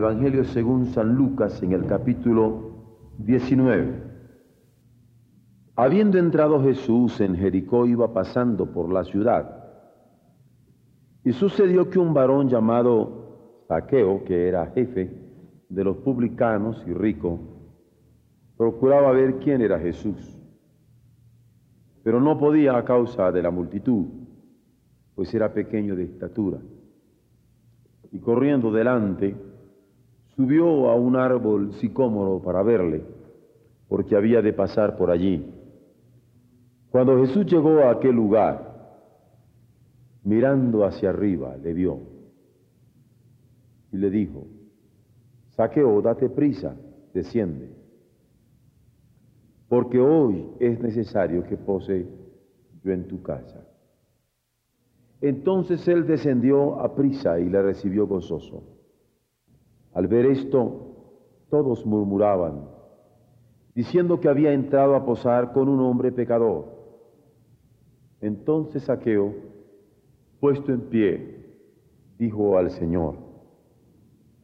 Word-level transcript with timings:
Evangelio 0.00 0.44
según 0.44 0.86
San 0.86 1.14
Lucas 1.14 1.62
en 1.62 1.72
el 1.72 1.84
capítulo 1.84 2.70
19. 3.18 4.02
Habiendo 5.76 6.16
entrado 6.16 6.62
Jesús 6.62 7.20
en 7.20 7.36
Jericó 7.36 7.84
iba 7.84 8.10
pasando 8.14 8.72
por 8.72 8.90
la 8.90 9.04
ciudad. 9.04 9.62
Y 11.22 11.32
sucedió 11.32 11.90
que 11.90 11.98
un 11.98 12.14
varón 12.14 12.48
llamado 12.48 13.64
Saqueo, 13.68 14.24
que 14.24 14.48
era 14.48 14.68
jefe 14.68 15.12
de 15.68 15.84
los 15.84 15.98
publicanos 15.98 16.82
y 16.86 16.94
rico, 16.94 17.38
procuraba 18.56 19.12
ver 19.12 19.38
quién 19.38 19.60
era 19.60 19.78
Jesús. 19.78 20.34
Pero 22.02 22.22
no 22.22 22.38
podía 22.38 22.74
a 22.78 22.86
causa 22.86 23.30
de 23.30 23.42
la 23.42 23.50
multitud, 23.50 24.06
pues 25.14 25.34
era 25.34 25.52
pequeño 25.52 25.94
de 25.94 26.04
estatura. 26.04 26.56
Y 28.10 28.18
corriendo 28.18 28.72
delante, 28.72 29.49
subió 30.40 30.88
a 30.88 30.94
un 30.94 31.16
árbol 31.16 31.74
sicómoro 31.74 32.40
para 32.40 32.62
verle, 32.62 33.02
porque 33.88 34.16
había 34.16 34.40
de 34.40 34.54
pasar 34.54 34.96
por 34.96 35.10
allí. 35.10 35.44
Cuando 36.88 37.18
Jesús 37.18 37.44
llegó 37.44 37.80
a 37.80 37.90
aquel 37.90 38.16
lugar, 38.16 39.04
mirando 40.24 40.86
hacia 40.86 41.10
arriba, 41.10 41.58
le 41.58 41.74
vio 41.74 41.98
y 43.92 43.98
le 43.98 44.08
dijo, 44.08 44.46
Saqueo, 45.50 46.00
date 46.00 46.30
prisa, 46.30 46.74
desciende, 47.12 47.76
porque 49.68 50.00
hoy 50.00 50.46
es 50.58 50.80
necesario 50.80 51.44
que 51.44 51.58
pose 51.58 52.06
yo 52.82 52.92
en 52.92 53.06
tu 53.08 53.22
casa. 53.22 53.62
Entonces 55.20 55.86
él 55.86 56.06
descendió 56.06 56.80
a 56.80 56.94
prisa 56.94 57.38
y 57.38 57.50
le 57.50 57.60
recibió 57.60 58.06
gozoso. 58.06 58.79
Al 59.92 60.06
ver 60.06 60.26
esto, 60.26 60.90
todos 61.48 61.84
murmuraban, 61.84 62.68
diciendo 63.74 64.20
que 64.20 64.28
había 64.28 64.52
entrado 64.52 64.94
a 64.94 65.04
posar 65.04 65.52
con 65.52 65.68
un 65.68 65.80
hombre 65.80 66.12
pecador. 66.12 66.66
Entonces 68.20 68.84
Saqueo, 68.84 69.34
puesto 70.38 70.72
en 70.72 70.80
pie, 70.82 71.44
dijo 72.18 72.56
al 72.56 72.70
Señor, 72.70 73.16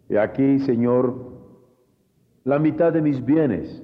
He 0.09 0.19
aquí, 0.19 0.61
Señor, 0.61 1.15
la 2.45 2.59
mitad 2.59 2.93
de 2.93 3.03
mis 3.03 3.25
bienes 3.25 3.83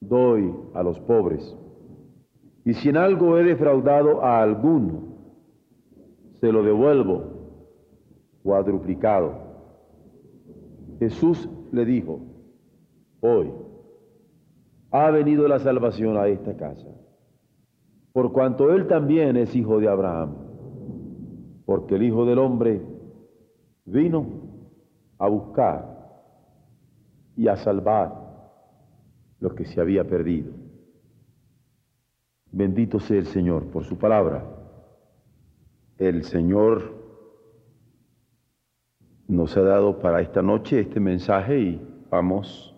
doy 0.00 0.54
a 0.74 0.82
los 0.82 1.00
pobres, 1.00 1.56
y 2.64 2.74
si 2.74 2.88
en 2.88 2.96
algo 2.96 3.38
he 3.38 3.44
defraudado 3.44 4.22
a 4.22 4.42
alguno, 4.42 5.16
se 6.40 6.52
lo 6.52 6.62
devuelvo 6.62 7.24
cuadruplicado. 8.42 9.45
Jesús 10.98 11.48
le 11.72 11.84
dijo, 11.84 12.20
hoy 13.20 13.52
ha 14.90 15.10
venido 15.10 15.46
la 15.48 15.58
salvación 15.58 16.16
a 16.16 16.28
esta 16.28 16.56
casa 16.56 16.86
por 18.16 18.32
cuanto 18.32 18.72
él 18.72 18.86
también 18.86 19.36
es 19.36 19.54
hijo 19.54 19.78
de 19.78 19.90
Abraham, 19.90 20.36
porque 21.66 21.96
el 21.96 22.02
Hijo 22.02 22.24
del 22.24 22.38
Hombre 22.38 22.80
vino 23.84 24.26
a 25.18 25.28
buscar 25.28 26.24
y 27.36 27.46
a 27.48 27.56
salvar 27.56 28.14
lo 29.38 29.54
que 29.54 29.66
se 29.66 29.82
había 29.82 30.02
perdido. 30.04 30.50
Bendito 32.50 33.00
sea 33.00 33.18
el 33.18 33.26
Señor 33.26 33.66
por 33.66 33.84
su 33.84 33.98
palabra. 33.98 34.46
El 35.98 36.24
Señor 36.24 36.95
nos 39.28 39.56
ha 39.56 39.62
dado 39.62 39.98
para 39.98 40.20
esta 40.20 40.42
noche 40.42 40.80
este 40.80 41.00
mensaje 41.00 41.58
y 41.58 41.80
vamos 42.10 42.74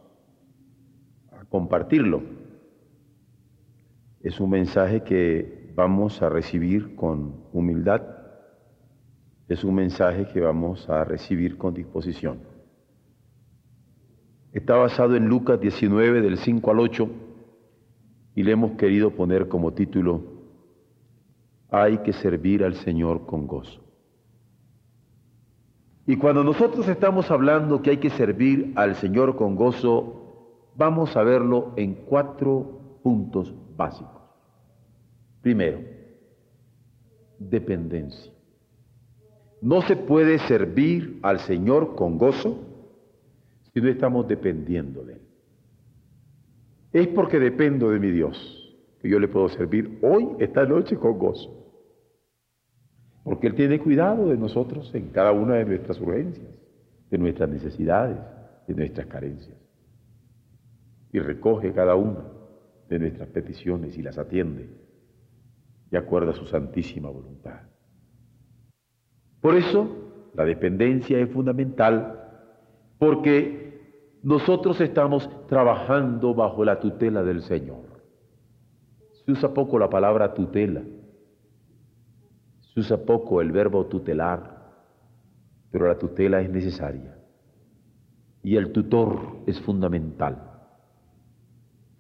a 1.31 1.45
compartirlo. 1.45 2.23
Es 4.23 4.41
un 4.41 4.51
mensaje 4.51 5.03
que 5.03 5.73
vamos 5.75 6.23
a 6.23 6.29
recibir 6.29 6.97
con 6.97 7.35
humildad, 7.53 8.03
es 9.49 9.65
un 9.65 9.75
mensaje 9.75 10.27
que 10.27 10.41
vamos 10.41 10.89
a 10.89 11.05
recibir 11.05 11.57
con 11.57 11.75
disposición. 11.75 12.41
Está 14.53 14.77
basado 14.77 15.15
en 15.17 15.29
Lucas 15.29 15.61
19 15.61 16.21
del 16.21 16.39
5 16.39 16.71
al 16.71 16.81
8 16.81 17.09
y 18.35 18.43
le 18.43 18.53
hemos 18.53 18.73
querido 18.73 19.11
poner 19.11 19.49
como 19.49 19.73
título, 19.73 20.23
hay 21.71 21.99
que 21.99 22.13
servir 22.13 22.65
al 22.65 22.75
Señor 22.75 23.27
con 23.27 23.47
gozo. 23.47 23.88
Y 26.09 26.17
cuando 26.17 26.43
nosotros 26.43 26.89
estamos 26.89 27.31
hablando 27.31 27.83
que 27.83 27.91
hay 27.91 27.97
que 27.99 28.09
servir 28.09 28.73
al 28.77 28.95
Señor 28.95 29.37
con 29.37 29.57
gozo, 29.57 30.73
vamos 30.75 31.15
a 31.19 31.23
verlo 31.23 31.75
en 31.77 31.97
cuatro 32.07 32.99
puntos 33.03 33.55
básicos. 33.77 34.23
Primero, 35.43 35.81
dependencia. 37.39 38.33
No 39.61 39.83
se 39.83 39.97
puede 39.97 40.39
servir 40.39 41.19
al 41.21 41.41
Señor 41.41 41.95
con 41.95 42.17
gozo 42.17 42.57
si 43.75 43.83
no 43.83 43.89
estamos 43.91 44.27
dependiendo 44.27 45.05
de 45.05 45.13
Él. 45.13 45.23
Es 46.95 47.09
porque 47.09 47.39
dependo 47.39 47.91
de 47.91 47.99
mi 47.99 48.11
Dios 48.13 48.79
que 49.03 49.11
yo 49.11 49.19
le 49.21 49.29
puedo 49.29 49.51
servir 49.51 49.99
hoy, 50.01 50.27
esta 50.39 50.65
noche, 50.65 50.97
con 50.97 51.19
gozo. 51.19 51.68
Porque 53.29 53.47
Él 53.49 53.55
tiene 53.55 53.79
cuidado 53.79 54.29
de 54.29 54.39
nosotros 54.39 54.95
en 54.95 55.11
cada 55.11 55.33
una 55.33 55.57
de 55.57 55.67
nuestras 55.67 56.01
urgencias, 56.01 56.49
de 57.11 57.19
nuestras 57.19 57.51
necesidades, 57.51 58.17
de 58.67 58.75
nuestras 58.75 59.07
carencias. 59.07 59.59
Y 61.13 61.19
recoge 61.19 61.73
cada 61.75 61.95
una 61.95 62.25
de 62.89 62.99
nuestras 62.99 63.29
peticiones 63.29 63.99
y 63.99 64.03
las 64.03 64.17
atiende 64.17 64.71
de 65.91 65.99
acuerdo 65.99 66.31
a 66.31 66.35
su 66.35 66.47
santísima 66.47 67.11
voluntad. 67.11 67.61
Por 69.43 69.57
eso, 69.57 70.31
la 70.35 70.45
dependencia 70.45 71.19
es 71.19 71.31
fundamental 71.31 72.19
porque 72.99 74.19
nosotros 74.23 74.81
estamos 74.81 75.29
trabajando 75.47 76.35
bajo 76.35 76.65
la 76.65 76.81
tutela 76.81 77.23
del 77.23 77.43
Señor. 77.43 78.03
Se 79.13 79.33
usa 79.33 79.53
poco 79.53 79.79
la 79.79 79.91
palabra 79.91 80.33
tutela, 80.33 80.83
usa 82.81 82.97
poco 82.99 83.41
el 83.41 83.53
verbo 83.53 83.87
tutelar, 83.87 84.59
pero 85.71 85.87
la 85.87 85.99
tutela 85.99 86.41
es 86.41 86.51
necesaria 86.51 87.19
y 88.43 88.57
el 88.57 88.73
tutor 88.73 89.43
es 89.47 89.61
fundamental. 89.61 90.43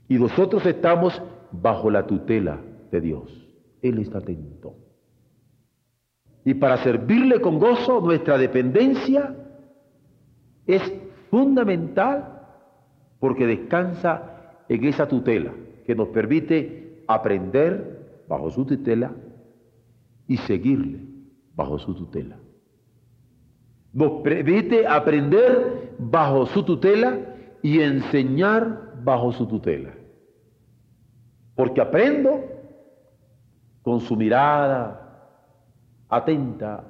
Y 0.08 0.18
nosotros 0.18 0.64
estamos 0.64 1.20
bajo 1.52 1.90
la 1.90 2.06
tutela 2.06 2.58
de 2.90 3.00
Dios. 3.00 3.46
Él 3.82 3.98
está 3.98 4.18
atento. 4.18 4.74
Y 6.44 6.54
para 6.54 6.78
servirle 6.78 7.40
con 7.40 7.58
gozo, 7.58 8.00
nuestra 8.00 8.38
dependencia 8.38 9.36
es 10.66 10.82
fundamental 11.30 12.46
porque 13.18 13.46
descansa 13.46 14.54
en 14.68 14.84
esa 14.84 15.06
tutela 15.06 15.52
que 15.86 15.94
nos 15.94 16.08
permite 16.08 17.02
aprender 17.06 18.24
bajo 18.28 18.50
su 18.50 18.64
tutela 18.64 19.12
y 20.28 20.36
seguirle 20.36 21.00
bajo 21.56 21.78
su 21.80 21.94
tutela. 21.94 22.36
Nos 23.92 24.22
permite 24.22 24.86
aprender 24.86 25.96
bajo 25.98 26.46
su 26.46 26.62
tutela 26.62 27.18
y 27.62 27.80
enseñar 27.80 28.92
bajo 29.02 29.32
su 29.32 29.46
tutela 29.46 29.98
porque 31.58 31.80
aprendo 31.80 32.44
con 33.82 33.98
su 33.98 34.14
mirada 34.14 35.34
atenta 36.08 36.84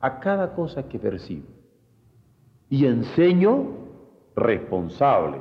a 0.00 0.18
cada 0.18 0.52
cosa 0.54 0.88
que 0.88 0.98
percibo 0.98 1.46
y 2.68 2.84
enseño 2.84 3.68
responsable 4.34 5.40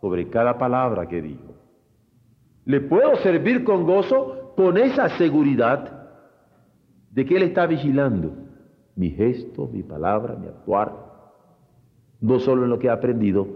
sobre 0.00 0.30
cada 0.30 0.56
palabra 0.56 1.06
que 1.06 1.20
digo. 1.20 1.56
Le 2.64 2.80
puedo 2.80 3.16
servir 3.16 3.64
con 3.64 3.84
gozo 3.84 4.54
con 4.56 4.78
esa 4.78 5.10
seguridad 5.18 5.97
de 7.10 7.24
que 7.24 7.36
Él 7.36 7.42
está 7.42 7.66
vigilando 7.66 8.32
mi 8.96 9.10
gesto, 9.10 9.68
mi 9.72 9.82
palabra, 9.82 10.34
mi 10.34 10.48
actuar, 10.48 10.92
no 12.20 12.40
solo 12.40 12.64
en 12.64 12.70
lo 12.70 12.78
que 12.78 12.88
he 12.88 12.90
aprendido, 12.90 13.46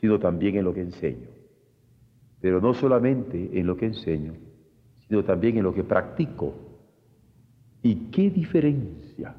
sino 0.00 0.18
también 0.18 0.56
en 0.56 0.64
lo 0.64 0.72
que 0.72 0.80
enseño. 0.80 1.28
Pero 2.40 2.60
no 2.60 2.74
solamente 2.74 3.58
en 3.58 3.66
lo 3.66 3.76
que 3.76 3.86
enseño, 3.86 4.34
sino 5.06 5.24
también 5.24 5.58
en 5.58 5.64
lo 5.64 5.74
que 5.74 5.84
practico. 5.84 6.54
¿Y 7.82 8.10
qué 8.10 8.30
diferencia 8.30 9.36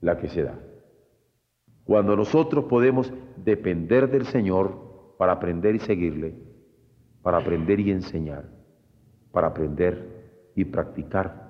la 0.00 0.18
que 0.18 0.28
se 0.28 0.42
da? 0.42 0.58
Cuando 1.84 2.16
nosotros 2.16 2.66
podemos 2.66 3.12
depender 3.44 4.10
del 4.10 4.26
Señor 4.26 5.14
para 5.18 5.32
aprender 5.32 5.74
y 5.74 5.80
seguirle, 5.80 6.34
para 7.22 7.38
aprender 7.38 7.80
y 7.80 7.90
enseñar, 7.90 8.44
para 9.32 9.48
aprender 9.48 10.52
y 10.54 10.64
practicar 10.64 11.43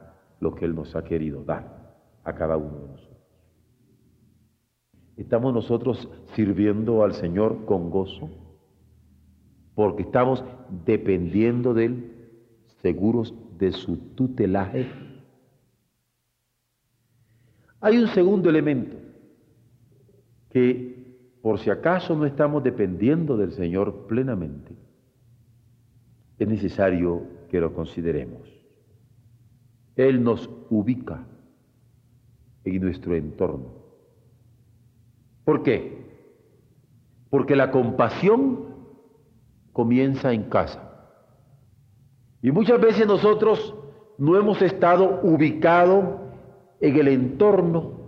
lo 0.45 0.55
que 0.55 0.67
Él 0.67 0.75
nos 0.75 0.95
ha 0.95 1.03
querido 1.03 1.43
dar 1.43 1.97
a 2.23 2.35
cada 2.35 2.59
uno 2.59 2.79
de 2.79 2.89
nosotros. 2.89 3.19
¿Estamos 5.17 5.55
nosotros 5.55 6.09
sirviendo 6.35 7.03
al 7.03 7.15
Señor 7.15 7.65
con 7.65 7.89
gozo? 7.89 8.29
Porque 9.75 10.03
estamos 10.03 10.45
dependiendo 10.85 11.73
de 11.73 11.85
Él, 11.87 12.29
seguros 12.83 13.35
de 13.59 13.73
su 13.73 13.97
tutelaje. 14.15 14.87
Hay 17.81 17.97
un 17.97 18.09
segundo 18.09 18.51
elemento 18.51 18.99
que 20.51 21.39
por 21.41 21.59
si 21.59 21.71
acaso 21.71 22.15
no 22.15 22.27
estamos 22.27 22.63
dependiendo 22.63 23.39
del 23.39 23.53
Señor 23.53 24.07
plenamente, 24.07 24.75
es 26.39 26.49
necesario 26.49 27.23
que 27.49 27.61
lo 27.61 27.73
consideremos. 27.73 28.54
Él 29.97 30.23
nos 30.23 30.51
ubica 30.71 31.27
en 32.65 32.81
nuestro 32.83 33.15
entorno. 33.15 33.73
¿Por 35.45 35.63
qué? 35.63 36.05
Porque 37.31 37.57
la 37.57 37.71
compasión 37.71 38.67
comienza 39.73 40.33
en 40.33 40.45
casa. 40.45 40.81
Y 42.43 42.51
muchas 42.51 42.81
veces 42.81 43.07
nosotros 43.07 43.75
no 44.19 44.39
hemos 44.39 44.63
estado 44.63 45.21
ubicados 45.23 46.21
en 46.81 46.97
el 46.97 47.09
entorno 47.09 48.05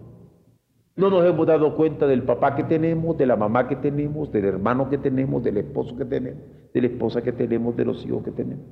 no 0.97 1.11
nos 1.11 1.27
hemos 1.27 1.47
dado 1.47 1.77
cuenta 1.77 2.07
del 2.07 2.23
papá 2.23 2.57
que 2.57 2.65
tenemos, 2.65 3.19
de 3.19 3.27
la 3.27 3.37
mamá 3.37 3.69
que 3.69 3.77
tenemos, 3.77 4.33
del 4.33 4.47
hermano 4.47 4.89
que 4.89 4.97
tenemos, 4.97 5.45
del 5.45 5.59
esposo 5.59 5.95
que 5.95 6.07
tenemos, 6.07 6.43
de 6.73 6.81
la 6.81 6.87
esposa 6.87 7.23
que 7.23 7.33
tenemos, 7.33 7.77
de 7.77 7.85
los 7.85 8.05
hijos 8.07 8.25
que 8.25 8.31
tenemos. 8.31 8.65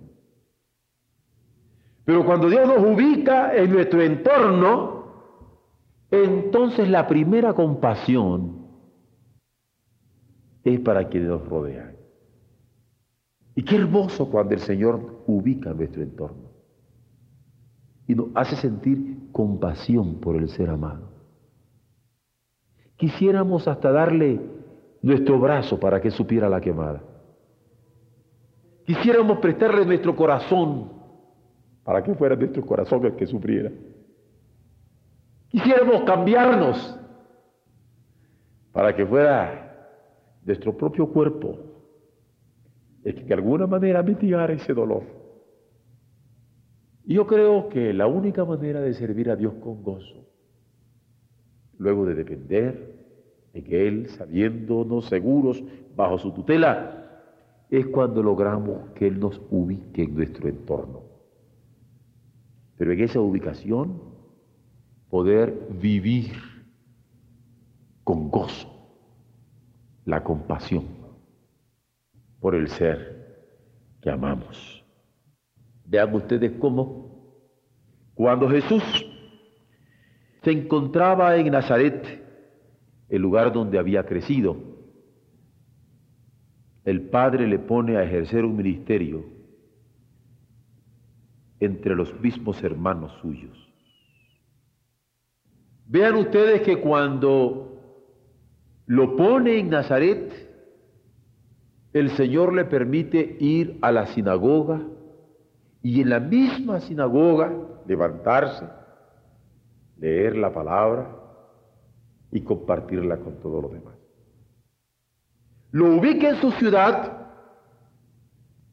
Pero 2.05 2.25
cuando 2.25 2.49
Dios 2.49 2.67
nos 2.67 2.79
ubica 2.79 3.55
en 3.57 3.73
nuestro 3.73 4.03
entorno, 4.03 5.05
entonces 6.11 6.89
la 6.89 7.07
primera 7.07 7.55
compasión 7.55 8.67
es 10.63 10.81
para 10.81 11.09
quienes 11.09 11.31
nos 11.31 11.49
rodean. 11.49 11.97
Y 13.55 13.63
qué 13.63 13.77
hermoso 13.77 14.31
cuando 14.31 14.55
el 14.55 14.61
Señor 14.61 15.23
ubica 15.27 15.73
nuestro 15.73 16.03
entorno 16.03 16.51
y 18.07 18.15
nos 18.15 18.29
hace 18.35 18.57
sentir 18.57 19.31
compasión 19.33 20.21
por 20.21 20.37
el 20.37 20.49
ser 20.49 20.71
amado. 20.71 21.09
Quisiéramos 22.97 23.67
hasta 23.67 23.91
darle 23.91 24.41
nuestro 25.03 25.39
brazo 25.39 25.81
para 25.81 26.01
que 26.01 26.11
supiera 26.11 26.49
la 26.49 26.61
quemada. 26.61 27.03
Quisiéramos 28.85 29.39
prestarle 29.39 29.87
nuestro 29.87 30.15
corazón 30.15 31.04
para 31.85 32.03
que 32.03 32.15
fuera 32.15 32.35
nuestro 32.35 32.65
corazón 32.65 33.05
el 33.05 33.15
que 33.15 33.27
sufriera. 33.27 33.71
Quisiéramos 35.49 36.03
cambiarnos 36.03 36.99
para 38.73 38.97
que 38.97 39.07
fuera 39.07 40.01
nuestro 40.45 40.77
propio 40.77 41.07
cuerpo 41.09 41.59
el 43.05 43.15
que 43.15 43.25
de 43.25 43.35
alguna 43.35 43.67
manera 43.67 44.03
mitigara 44.03 44.53
ese 44.55 44.73
dolor. 44.73 45.03
Y 47.05 47.15
yo 47.15 47.27
creo 47.27 47.69
que 47.69 47.93
la 47.93 48.07
única 48.07 48.45
manera 48.45 48.81
de 48.81 48.95
servir 48.95 49.31
a 49.31 49.37
Dios 49.37 49.53
con 49.63 49.83
gozo 49.83 50.25
luego 51.79 52.07
de 52.07 52.15
depender 52.15 52.95
de 53.53 53.63
que 53.63 53.87
Él, 53.87 54.09
sabiéndonos 54.09 55.07
seguros 55.07 55.63
bajo 55.95 56.19
su 56.19 56.33
tutela, 56.33 57.05
es 57.71 57.87
cuando 57.87 58.23
logramos 58.23 58.91
que 58.95 59.07
Él 59.07 59.21
nos 59.21 59.41
ubique 59.51 60.03
en 60.03 60.15
nuestro 60.15 60.49
entorno. 60.49 61.04
Pero 62.77 62.93
en 62.93 63.01
esa 63.01 63.21
ubicación, 63.21 64.01
poder 65.09 65.69
vivir 65.71 66.33
con 68.03 68.31
gozo 68.31 68.69
la 70.05 70.23
compasión 70.23 70.85
por 72.41 72.55
el 72.55 72.69
ser 72.69 73.15
que 74.03 74.11
amamos. 74.11 74.85
Vean 75.87 76.15
ustedes 76.15 76.53
cómo 76.59 77.05
cuando 78.15 78.49
Jesús 78.49 78.83
se 80.43 80.51
encontraba 80.51 81.37
en 81.37 81.51
Nazaret, 81.51 82.23
el 83.09 83.23
lugar 83.23 83.53
donde 83.53 83.79
había 83.79 84.05
crecido. 84.05 84.57
El 86.85 87.09
Padre 87.09 87.47
le 87.49 87.59
pone 87.59 87.97
a 87.97 88.03
ejercer 88.05 88.45
un 88.45 88.57
ministerio 88.57 89.25
entre 91.65 91.95
los 91.95 92.19
mismos 92.21 92.63
hermanos 92.63 93.13
suyos. 93.21 93.57
Vean 95.87 96.15
ustedes 96.17 96.63
que 96.63 96.81
cuando 96.81 97.81
lo 98.87 99.17
pone 99.17 99.59
en 99.59 99.71
Nazaret, 99.71 100.33
el 101.93 102.11
Señor 102.11 102.53
le 102.53 102.65
permite 102.65 103.37
ir 103.41 103.79
a 103.83 103.93
la 103.93 104.07
sinagoga 104.07 104.81
y 105.83 106.01
en 106.01 106.11
la 106.11 106.21
misma 106.21 106.81
sinagoga 106.81 107.53
levantarse 107.87 108.65
leer 109.99 110.37
la 110.37 110.53
palabra 110.53 111.09
y 112.31 112.41
compartirla 112.41 113.19
con 113.19 113.41
todos 113.41 113.63
los 113.63 113.73
demás. 113.73 113.95
Lo 115.71 115.97
ubica 115.97 116.31
en 116.31 116.37
su 116.37 116.51
ciudad, 116.53 117.29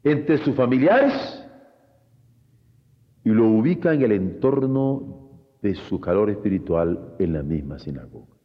entre 0.04 0.38
sus 0.38 0.54
familiares, 0.54 1.41
y 3.24 3.30
lo 3.30 3.48
ubica 3.48 3.94
en 3.94 4.02
el 4.02 4.12
entorno 4.12 5.30
de 5.62 5.74
su 5.74 6.00
calor 6.00 6.30
espiritual 6.30 7.14
en 7.18 7.32
la 7.32 7.42
misma 7.42 7.78
sinagoga. 7.78 8.36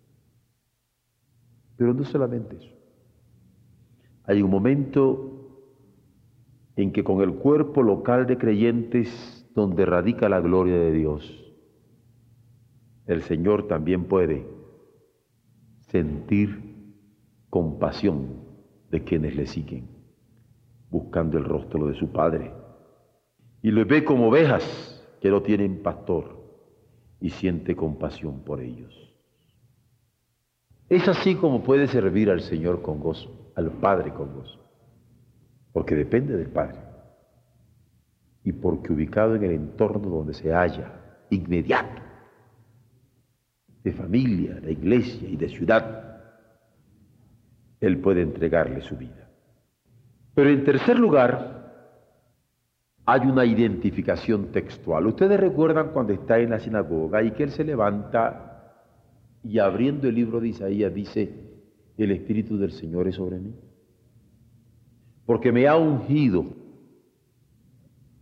Pero 1.75 1.93
no 1.93 2.03
solamente 2.03 2.57
eso. 2.57 2.75
Hay 4.23 4.41
un 4.41 4.51
momento 4.51 5.37
en 6.75 6.91
que 6.91 7.03
con 7.03 7.21
el 7.21 7.35
cuerpo 7.35 7.81
local 7.81 8.27
de 8.27 8.37
creyentes 8.37 9.49
donde 9.55 9.85
radica 9.85 10.29
la 10.29 10.39
gloria 10.41 10.77
de 10.77 10.91
Dios, 10.91 11.55
el 13.07 13.21
Señor 13.23 13.67
también 13.67 14.05
puede 14.05 14.45
sentir 15.87 16.93
compasión 17.49 18.43
de 18.91 19.03
quienes 19.03 19.35
le 19.35 19.47
siguen, 19.47 19.87
buscando 20.89 21.37
el 21.37 21.45
rostro 21.45 21.87
de 21.87 21.95
su 21.95 22.11
Padre. 22.11 22.51
Y 23.67 23.71
le 23.71 23.83
ve 23.83 24.05
como 24.05 24.29
ovejas 24.29 24.63
que 25.19 25.29
no 25.29 25.41
tienen 25.41 25.83
pastor 25.83 26.41
y 27.19 27.31
siente 27.31 27.75
compasión 27.75 28.45
por 28.45 28.61
ellos. 28.61 29.13
Es 30.87 31.05
así 31.09 31.35
como 31.35 31.61
puede 31.63 31.87
servir 31.87 32.29
al 32.29 32.39
Señor 32.39 32.81
con 32.81 33.01
gozo, 33.01 33.51
al 33.57 33.71
Padre 33.71 34.13
con 34.13 34.33
gozo, 34.33 34.57
porque 35.73 35.95
depende 35.95 36.37
del 36.37 36.47
Padre 36.47 36.79
y 38.45 38.53
porque 38.53 38.93
ubicado 38.93 39.35
en 39.35 39.43
el 39.43 39.51
entorno 39.51 40.07
donde 40.07 40.33
se 40.33 40.53
halla, 40.53 41.25
inmediato, 41.29 42.01
de 43.83 43.91
familia, 43.91 44.61
de 44.61 44.71
iglesia 44.71 45.27
y 45.27 45.35
de 45.35 45.49
ciudad, 45.49 46.21
Él 47.81 47.99
puede 47.99 48.21
entregarle 48.21 48.81
su 48.81 48.95
vida. 48.95 49.29
Pero 50.35 50.51
en 50.51 50.63
tercer 50.63 50.97
lugar, 50.97 51.56
hay 53.09 53.21
una 53.21 53.45
identificación 53.45 54.51
textual. 54.51 55.07
Ustedes 55.07 55.39
recuerdan 55.39 55.91
cuando 55.93 56.11
está 56.11 56.39
en 56.39 56.49
la 56.49 56.59
sinagoga 56.59 57.23
y 57.23 57.31
que 57.31 57.43
Él 57.43 57.51
se 57.51 57.63
levanta 57.63 58.75
y 59.41 59.59
abriendo 59.59 60.09
el 60.09 60.15
libro 60.15 60.41
de 60.41 60.49
Isaías 60.49 60.93
dice, 60.93 61.33
el 61.97 62.11
Espíritu 62.11 62.57
del 62.57 62.73
Señor 62.73 63.07
es 63.07 63.15
sobre 63.15 63.39
mí. 63.39 63.55
Porque 65.25 65.53
me 65.53 65.69
ha 65.69 65.77
ungido 65.77 66.47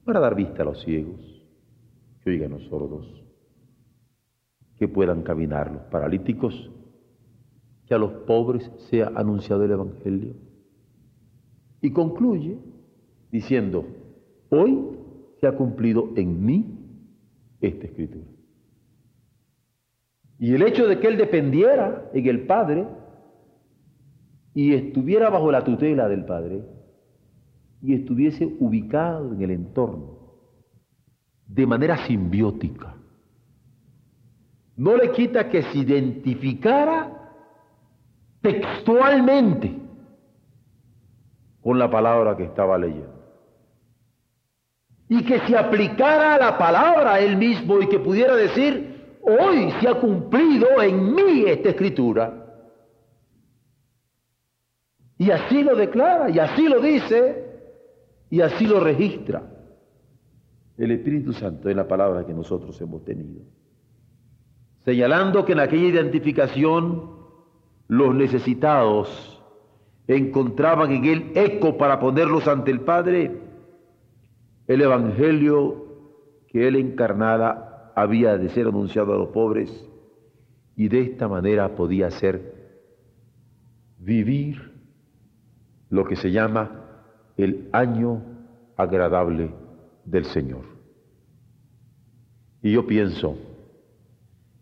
para 0.04 0.20
dar 0.20 0.36
vista 0.36 0.62
a 0.62 0.66
los 0.66 0.80
ciegos, 0.84 1.20
que 2.24 2.30
oigan 2.30 2.52
los 2.52 2.66
sordos, 2.66 3.26
que 4.78 4.88
puedan 4.88 5.24
caminar 5.24 5.72
los 5.72 5.82
paralíticos, 5.86 6.70
que 7.88 7.96
a 7.96 7.98
los 7.98 8.12
pobres 8.28 8.72
sea 8.92 9.12
anunciado 9.16 9.64
el 9.64 9.72
Evangelio. 9.72 10.36
Y 11.82 11.90
concluye 11.90 12.60
diciendo, 13.32 14.05
hoy 14.50 14.98
se 15.40 15.48
ha 15.48 15.54
cumplido 15.54 16.12
en 16.16 16.46
mí 16.46 16.80
esta 17.62 17.86
escritura. 17.86 18.26
Y 20.38 20.54
el 20.54 20.64
hecho 20.64 20.88
de 20.88 21.00
que 21.00 21.08
él 21.08 21.18
dependiera 21.18 22.10
en 22.14 22.28
el 22.28 22.46
Padre 22.46 22.88
y 24.54 24.74
estuviera 24.74 25.30
bajo 25.30 25.52
la 25.52 25.64
tutela 25.64 26.08
del 26.08 26.26
Padre 26.26 26.64
y 27.82 27.94
estuviese 27.94 28.46
ubicado 28.60 29.34
en 29.34 29.42
el 29.42 29.52
entorno 29.52 30.16
de 31.48 31.66
manera 31.66 31.98
simbiótica, 32.06 32.96
no 34.78 34.98
le 34.98 35.12
quita 35.12 35.50
que 35.50 35.62
se 35.62 35.78
identificara 35.78 37.32
textualmente 38.42 39.74
con 41.62 41.80
la 41.80 41.90
palabra 41.90 42.36
que 42.36 42.44
estaba 42.44 42.78
leyendo. 42.78 43.15
Y 45.08 45.24
que 45.24 45.40
se 45.42 45.56
aplicara 45.56 46.36
a 46.36 46.40
la 46.40 46.58
palabra 46.58 47.20
él 47.20 47.38
mismo 47.38 47.80
y 47.82 47.88
que 47.88 48.00
pudiera 48.00 48.36
decir, 48.36 49.18
hoy 49.22 49.72
se 49.80 49.88
ha 49.88 49.96
cumplido 49.96 50.82
en 50.82 51.14
mí 51.14 51.44
esta 51.46 51.70
escritura. 51.70 52.46
Y 55.18 55.32
así 55.32 55.64
lo 55.64 55.76
declara, 55.76 56.30
y 56.30 56.40
así 56.40 56.68
lo 56.68 56.80
dice, 56.80 57.46
y 58.30 58.42
así 58.42 58.66
lo 58.66 58.80
registra 58.80 59.44
el 60.78 60.92
Espíritu 60.92 61.34
Santo 61.34 61.70
en 61.70 61.78
la 61.78 61.88
palabra 61.88 62.26
que 62.26 62.34
nosotros 62.34 62.80
hemos 62.82 63.06
tenido. 63.06 63.42
Señalando 64.84 65.46
que 65.46 65.54
en 65.54 65.60
aquella 65.60 65.88
identificación 65.88 67.12
los 67.88 68.14
necesitados 68.14 69.42
encontraban 70.08 70.92
en 70.92 71.06
él 71.06 71.32
eco 71.36 71.78
para 71.78 72.00
ponerlos 72.00 72.48
ante 72.48 72.72
el 72.72 72.82
Padre 72.82 73.45
el 74.68 74.82
Evangelio 74.82 75.86
que 76.48 76.68
él 76.68 76.76
encarnada 76.76 77.92
había 77.96 78.38
de 78.38 78.50
ser 78.50 78.68
anunciado 78.68 79.14
a 79.14 79.18
los 79.18 79.30
pobres 79.30 79.70
y 80.76 80.88
de 80.88 81.02
esta 81.02 81.28
manera 81.28 81.76
podía 81.76 82.12
ser 82.12 82.54
vivir 84.00 84.74
lo 85.90 86.06
que 86.06 86.16
se 86.16 86.32
llama 86.32 86.82
el 87.38 87.70
año 87.72 88.22
agradable 88.76 89.52
del 90.04 90.26
Señor. 90.26 90.66
Y 92.62 92.72
yo 92.72 92.86
pienso, 92.86 93.38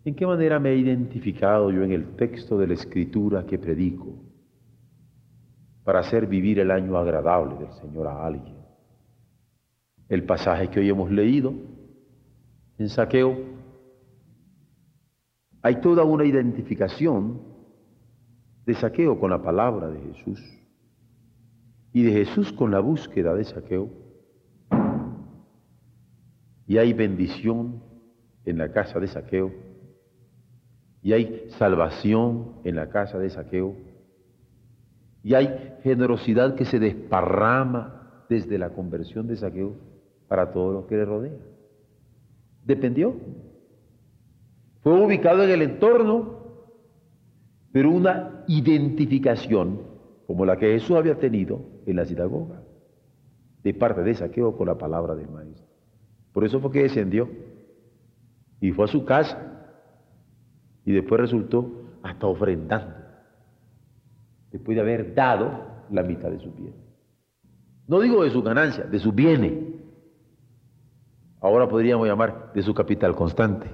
¿en 0.04 0.16
qué 0.16 0.28
manera 0.28 0.60
me 0.60 0.72
he 0.72 0.78
identificado 0.78 1.72
yo 1.72 1.84
en 1.84 1.92
el 1.92 2.16
texto 2.16 2.58
de 2.58 2.68
la 2.68 2.74
Escritura 2.74 3.46
que 3.46 3.58
predico 3.58 4.14
para 5.84 6.00
hacer 6.00 6.28
vivir 6.28 6.60
el 6.60 6.72
año 6.72 6.98
agradable 6.98 7.56
del 7.56 7.72
Señor 7.74 8.08
a 8.08 8.26
alguien? 8.26 8.62
El 10.10 10.24
pasaje 10.26 10.70
que 10.70 10.80
hoy 10.80 10.90
hemos 10.90 11.12
leído 11.12 11.54
en 12.78 12.90
Saqueo, 12.90 13.38
hay 15.62 15.80
toda 15.80 16.04
una 16.04 16.26
identificación 16.26 17.42
de 18.66 18.74
Saqueo 18.74 19.20
con 19.20 19.32
la 19.32 19.42
palabra 19.42 19.90
de 19.90 20.00
Jesús 20.00 20.42
y 21.94 22.04
de 22.04 22.12
Jesús 22.12 22.52
con 22.52 22.72
la 22.72 22.80
búsqueda 22.80 23.36
de 23.36 23.44
saqueo. 23.44 23.90
Y 26.66 26.78
hay 26.78 26.92
bendición 26.94 27.84
en 28.46 28.58
la 28.58 28.72
casa 28.72 29.00
de 29.00 29.08
saqueo. 29.08 29.54
Y 31.04 31.14
hay 31.14 31.46
salvación 31.60 32.56
en 32.64 32.78
la 32.78 32.90
casa 32.90 33.20
de 33.20 33.30
saqueo. 33.30 33.76
Y 35.22 35.36
hay 35.36 35.78
generosidad 35.84 36.56
que 36.56 36.66
se 36.66 36.80
desparrama 36.80 38.26
desde 38.28 38.58
la 38.58 38.70
conversión 38.70 39.28
de 39.28 39.36
saqueo 39.36 39.93
para 40.34 40.52
todos 40.52 40.74
los 40.74 40.86
que 40.88 40.96
le 40.96 41.06
rodean. 41.06 41.38
Dependió. 42.66 43.13
Fue 44.82 45.00
ubicado 45.00 45.44
en 45.44 45.52
el 45.52 45.62
entorno, 45.62 46.40
pero 47.72 47.92
una 47.92 48.44
identificación 48.48 49.82
como 50.25 50.44
la 50.44 50.58
que 50.58 50.72
Jesús 50.72 50.98
había 50.98 51.20
tenido 51.20 51.62
en 51.86 51.98
la 51.98 52.06
sinagoga, 52.06 52.63
de 53.62 53.75
parte 53.75 54.02
de 54.02 54.16
saqueo 54.16 54.58
con 54.58 54.66
la 54.66 54.75
palabra 54.75 55.13
del 55.13 55.30
maestro. 55.30 55.68
Por 56.32 56.44
eso 56.46 56.60
fue 56.60 56.72
que 56.72 56.82
descendió 56.82 57.30
y 58.60 58.72
fue 58.72 58.86
a 58.86 58.88
su 58.88 59.06
casa 59.06 59.38
y 60.84 60.94
después 60.94 61.22
resultó 61.22 61.92
hasta 62.02 62.25
ofrendando, 62.25 62.96
después 64.52 64.74
de 64.74 64.82
haber 64.82 65.13
dado 65.13 65.84
la 65.92 66.02
mitad 66.02 66.32
de 66.32 66.40
su 66.40 66.52
bien. 66.54 66.74
No 67.88 68.00
digo 68.00 68.24
de 68.24 68.32
su 68.32 68.42
ganancia, 68.42 68.86
de 68.86 68.98
su 68.98 69.12
bienes. 69.12 69.62
Ahora 71.44 71.68
podríamos 71.68 72.08
llamar 72.08 72.54
de 72.54 72.64
su 72.64 72.74
capital 72.74 73.14
constante. 73.18 73.70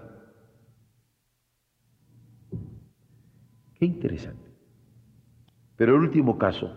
Qué 3.76 3.86
interesante. 3.86 4.50
Pero 5.76 5.94
el 5.96 6.02
último 6.02 6.40
caso 6.40 6.74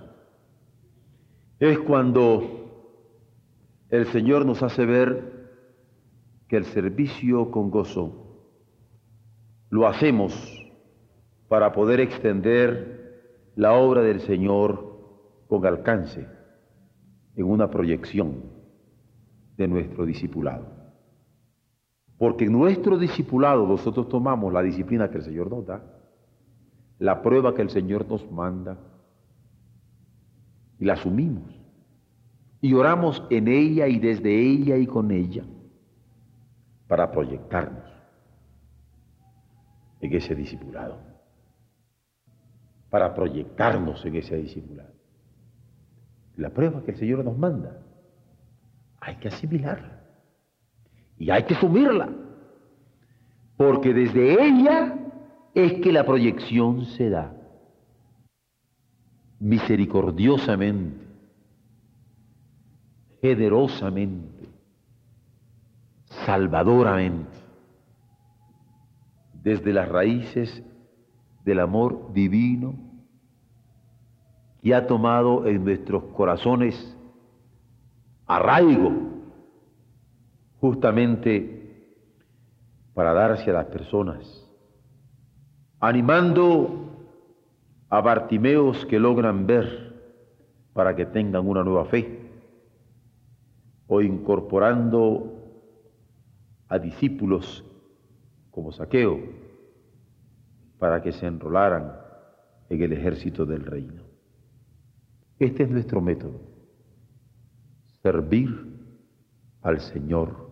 es 1.59 1.79
cuando 1.79 3.01
el 3.89 4.05
Señor 4.09 4.45
nos 4.45 4.63
hace 4.63 4.85
ver 4.85 5.49
que 6.47 6.59
el 6.59 6.67
servicio 6.67 7.51
con 7.51 7.71
gozo 7.71 8.51
lo 9.71 9.89
hacemos 9.89 10.35
para 11.49 11.73
poder 11.73 12.01
extender 12.01 13.49
la 13.57 13.73
obra 13.73 14.03
del 14.03 14.21
Señor 14.21 15.47
con 15.49 15.65
alcance 15.65 16.29
en 17.35 17.47
una 17.47 17.71
proyección 17.71 18.43
de 19.57 19.69
nuestro 19.69 20.05
discipulado. 20.05 20.72
Porque 22.23 22.45
en 22.45 22.53
nuestro 22.53 22.99
discipulado 22.99 23.67
nosotros 23.67 24.09
tomamos 24.09 24.53
la 24.53 24.63
disciplina 24.63 25.11
que 25.11 25.17
el 25.17 25.25
Señor 25.25 25.51
nos 25.51 25.67
da, 25.67 25.83
la 27.01 27.21
prueba 27.21 27.53
que 27.53 27.63
el 27.63 27.71
Señor 27.71 28.07
nos 28.07 28.31
manda, 28.31 28.79
y 30.79 30.85
la 30.85 30.93
asumimos. 30.93 31.53
Y 32.61 32.75
oramos 32.75 33.25
en 33.29 33.49
ella 33.49 33.89
y 33.89 33.99
desde 33.99 34.41
ella 34.41 34.77
y 34.77 34.87
con 34.87 35.11
ella 35.11 35.43
para 36.87 37.11
proyectarnos 37.11 37.91
en 40.01 40.15
ese 40.15 40.37
discipulado. 40.37 40.99
Para 42.89 43.13
proyectarnos 43.17 44.07
en 44.07 44.15
ese 44.15 44.37
discipulado. 44.37 44.95
La 46.37 46.51
prueba 46.51 46.85
que 46.85 46.93
el 46.93 46.99
Señor 46.99 47.25
nos 47.25 47.37
manda, 47.37 47.83
hay 49.01 49.17
que 49.17 49.27
asimilarla. 49.27 50.02
Y 51.23 51.31
hay 51.31 51.45
que 51.45 51.55
asumirla. 51.55 52.09
Porque 53.57 53.95
desde 53.95 54.45
ella 54.45 54.93
es 55.55 55.75
que 55.75 55.93
la 55.93 56.05
proyección 56.05 56.85
se 56.85 57.11
da. 57.11 57.33
Misericordiosamente, 59.39 61.07
generosamente, 63.21 64.49
salvadoramente, 66.27 67.39
desde 69.45 69.73
las 69.73 69.89
raíces 69.89 70.61
del 71.45 71.61
amor 71.61 72.13
divino 72.13 72.75
que 74.61 74.75
ha 74.75 74.89
tomado 74.89 75.47
en 75.47 75.65
nuestros 75.65 76.03
corazones 76.17 76.97
arraigo 78.27 79.12
justamente 80.63 81.91
para 82.95 83.13
darse 83.13 83.51
a 83.51 83.55
las 83.55 83.67
personas, 83.67 84.49
animando 85.81 87.09
a 87.89 88.01
Bartimeos 88.01 88.87
que 88.87 89.01
logran 89.01 89.45
ver 89.45 89.93
para 90.73 90.95
que 90.95 91.05
tengan 91.05 91.49
una 91.49 91.65
nueva 91.65 91.85
fe, 91.87 92.31
o 93.89 94.03
incorporando 94.03 95.33
a 96.69 96.79
discípulos 96.79 97.65
como 98.53 98.71
saqueo 98.71 99.19
para 100.79 101.03
que 101.03 101.11
se 101.11 101.27
enrolaran 101.27 101.93
en 102.69 102.83
el 102.83 102.93
ejército 102.93 103.45
del 103.45 103.67
reino. 103.67 104.05
Este 105.41 105.65
es 105.65 105.71
nuestro 105.71 106.01
método, 106.01 106.41
servir 108.01 108.79
al 109.63 109.81
Señor 109.81 110.52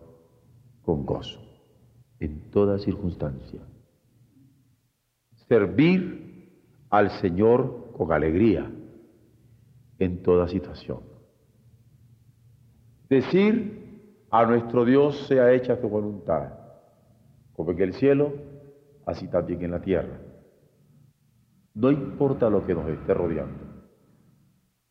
con 0.83 1.05
gozo, 1.05 1.39
en 2.19 2.51
toda 2.51 2.79
circunstancia. 2.79 3.61
Servir 5.47 6.21
al 6.89 7.09
Señor 7.19 7.91
con 7.93 8.11
alegría 8.11 8.71
en 9.99 10.23
toda 10.23 10.47
situación. 10.47 10.99
Decir 13.09 14.25
a 14.29 14.45
nuestro 14.45 14.85
Dios 14.85 15.27
sea 15.27 15.51
hecha 15.51 15.79
tu 15.79 15.89
voluntad, 15.89 16.53
como 17.53 17.71
en 17.71 17.81
el 17.81 17.93
cielo, 17.93 18.33
así 19.05 19.27
también 19.27 19.61
en 19.63 19.71
la 19.71 19.81
tierra. 19.81 20.19
No 21.73 21.91
importa 21.91 22.49
lo 22.49 22.65
que 22.65 22.73
nos 22.73 22.87
esté 22.87 23.13
rodeando. 23.13 23.71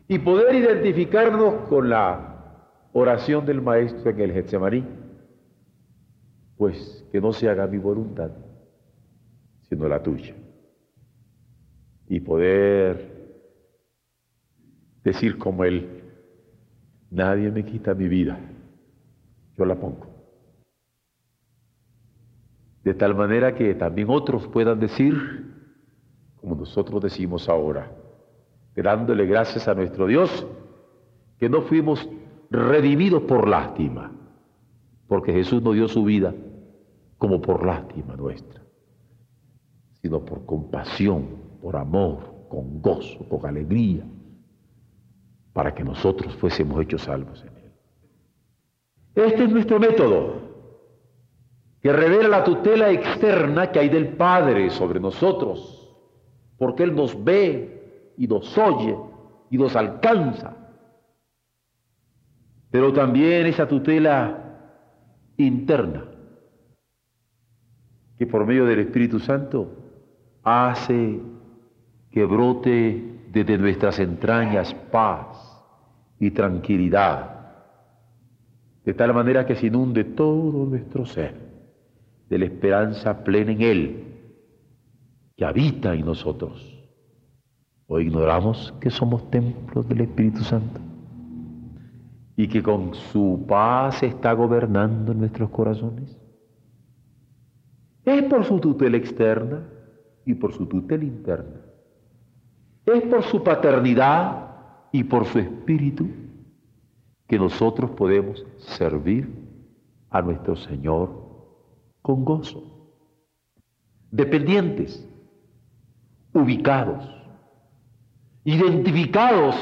Y 0.09 0.19
poder 0.19 0.55
identificarnos 0.55 1.69
con 1.69 1.89
la 1.89 2.31
oración 2.93 3.47
del 3.47 3.63
Maestro 3.63 4.11
en 4.11 4.21
el 4.21 4.33
Getsemaní, 4.33 4.85
pues 6.61 7.07
que 7.11 7.23
no 7.23 7.33
se 7.33 7.49
haga 7.49 7.67
mi 7.67 7.79
voluntad, 7.79 8.33
sino 9.63 9.89
la 9.89 10.03
tuya. 10.03 10.35
Y 12.07 12.21
poder 12.21 13.41
decir 15.03 15.39
como 15.39 15.65
Él, 15.65 16.03
nadie 17.11 17.51
me 17.51 17.65
quita 17.65 17.95
mi 17.95 18.09
vida, 18.09 18.39
yo 19.57 19.65
la 19.65 19.75
pongo. 19.77 20.07
De 22.85 22.93
tal 22.93 23.15
manera 23.15 23.55
que 23.55 23.75
también 23.75 24.11
otros 24.11 24.47
puedan 24.49 24.81
decir, 24.81 25.17
como 26.37 26.57
nosotros 26.57 27.03
decimos 27.03 27.49
ahora, 27.49 27.91
dándole 28.77 29.25
gracias 29.25 29.67
a 29.67 29.75
nuestro 29.75 30.07
Dios, 30.07 30.47
que 31.39 31.49
no 31.49 31.63
fuimos 31.63 32.07
redimidos 32.51 33.23
por 33.23 33.49
lástima, 33.49 34.13
porque 35.07 35.33
Jesús 35.33 35.63
no 35.63 35.73
dio 35.73 35.89
su 35.89 36.05
vida 36.05 36.35
como 37.21 37.43
por 37.43 37.67
lástima 37.67 38.17
nuestra, 38.17 38.63
sino 40.01 40.25
por 40.25 40.47
compasión, 40.47 41.27
por 41.61 41.77
amor, 41.77 42.47
con 42.49 42.81
gozo, 42.81 43.29
con 43.29 43.45
alegría, 43.45 44.07
para 45.53 45.75
que 45.75 45.85
nosotros 45.85 46.35
fuésemos 46.37 46.81
hechos 46.81 47.03
salvos 47.03 47.45
en 47.45 47.57
Él. 47.59 47.73
Este 49.17 49.45
es 49.45 49.51
nuestro 49.51 49.79
método, 49.79 50.33
que 51.83 51.93
revela 51.93 52.27
la 52.27 52.43
tutela 52.43 52.91
externa 52.91 53.71
que 53.71 53.81
hay 53.81 53.91
del 53.91 54.17
Padre 54.17 54.71
sobre 54.71 54.99
nosotros, 54.99 55.95
porque 56.57 56.85
Él 56.85 56.97
nos 56.97 57.23
ve 57.23 58.15
y 58.17 58.27
nos 58.29 58.57
oye 58.57 58.97
y 59.51 59.59
nos 59.59 59.77
alcanza. 59.77 60.57
Pero 62.71 62.95
también 62.95 63.45
esa 63.45 63.69
tutela 63.69 64.87
interna, 65.37 66.10
que 68.21 68.27
por 68.27 68.45
medio 68.45 68.67
del 68.67 68.81
Espíritu 68.81 69.19
Santo 69.19 69.71
hace 70.43 71.23
que 72.11 72.25
brote 72.27 73.23
desde 73.33 73.57
nuestras 73.57 73.99
entrañas 73.99 74.75
paz 74.93 75.65
y 76.19 76.31
tranquilidad, 76.31 77.55
de 78.85 78.93
tal 78.93 79.15
manera 79.15 79.47
que 79.47 79.57
se 79.57 79.69
inunde 79.69 80.05
todo 80.05 80.67
nuestro 80.67 81.07
ser 81.07 81.35
de 82.29 82.39
la 82.39 82.45
esperanza 82.45 83.25
plena 83.25 83.53
en 83.53 83.63
Él, 83.63 84.05
que 85.35 85.47
habita 85.47 85.95
en 85.95 86.05
nosotros. 86.05 86.79
¿O 87.87 88.01
ignoramos 88.01 88.75
que 88.83 88.91
somos 88.91 89.31
templos 89.31 89.89
del 89.89 90.03
Espíritu 90.03 90.41
Santo? 90.41 90.79
Y 92.37 92.49
que 92.49 92.63
con 92.63 92.93
su 92.95 93.47
paz 93.49 94.03
está 94.03 94.35
gobernando 94.35 95.15
nuestros 95.15 95.49
corazones. 95.49 96.21
Es 98.05 98.23
por 98.25 98.45
su 98.45 98.59
tutela 98.59 98.97
externa 98.97 99.63
y 100.25 100.35
por 100.35 100.53
su 100.53 100.67
tutela 100.67 101.05
interna. 101.05 101.61
Es 102.87 103.03
por 103.03 103.23
su 103.25 103.43
paternidad 103.43 104.51
y 104.93 105.05
por 105.05 105.27
su 105.27 105.39
espíritu 105.39 106.09
que 107.27 107.39
nosotros 107.39 107.91
podemos 107.93 108.45
servir 108.59 109.29
a 110.11 110.23
nuestro 110.23 110.57
Señor 110.57 111.11
con 112.03 112.25
gozo. 112.25 112.63
Dependientes, 114.11 115.09
ubicados, 116.33 117.09
identificados 118.45 119.57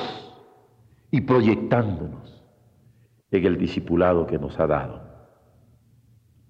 y 1.10 1.20
proyectándonos 1.20 2.42
en 3.30 3.44
el 3.44 3.58
discipulado 3.58 4.26
que 4.26 4.38
nos 4.38 4.58
ha 4.58 4.66
dado. 4.66 5.07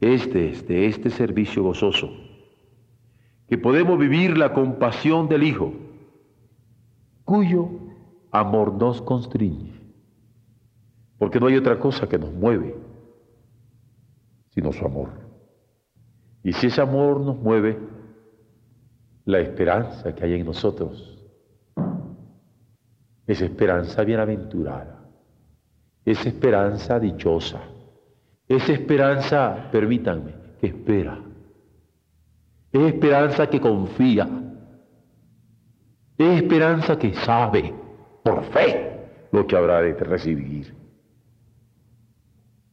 Este 0.00 0.50
es 0.50 0.66
de 0.68 0.86
este 0.86 1.10
servicio 1.10 1.62
gozoso, 1.62 2.10
que 3.48 3.58
podemos 3.58 3.98
vivir 3.98 4.38
la 4.38 4.52
compasión 4.52 5.28
del 5.28 5.42
Hijo, 5.42 5.72
cuyo 7.24 7.68
amor 8.30 8.74
nos 8.74 9.02
constriñe, 9.02 9.72
porque 11.18 11.40
no 11.40 11.46
hay 11.46 11.56
otra 11.56 11.80
cosa 11.80 12.08
que 12.08 12.18
nos 12.18 12.32
mueve, 12.32 12.76
sino 14.50 14.72
su 14.72 14.84
amor. 14.84 15.10
Y 16.44 16.52
si 16.52 16.68
ese 16.68 16.80
amor 16.80 17.20
nos 17.20 17.36
mueve, 17.38 17.78
la 19.24 19.40
esperanza 19.40 20.14
que 20.14 20.24
hay 20.24 20.34
en 20.34 20.46
nosotros, 20.46 21.18
esa 23.26 23.44
esperanza 23.44 24.02
bienaventurada, 24.02 25.06
esa 26.04 26.30
esperanza 26.30 26.98
dichosa, 26.98 27.60
esa 28.48 28.72
esperanza, 28.72 29.68
permítanme, 29.70 30.32
que 30.60 30.68
espera. 30.68 31.18
Es 32.72 32.82
esperanza 32.82 33.46
que 33.48 33.60
confía. 33.60 34.26
Es 36.16 36.42
esperanza 36.42 36.98
que 36.98 37.14
sabe 37.14 37.74
por 38.24 38.42
fe 38.44 39.08
lo 39.32 39.46
que 39.46 39.56
habrá 39.56 39.82
de 39.82 39.92
recibir. 39.92 40.74